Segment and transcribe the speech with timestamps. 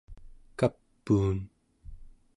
[0.59, 1.37] kapuun